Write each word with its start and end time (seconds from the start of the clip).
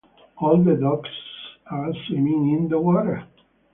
All 0.39 0.57
the 0.63 0.77
ducks 0.77 1.11
are 1.69 1.93
swimming 2.07 2.53
in 2.57 2.67
the 2.69 2.79
water. 2.79 3.23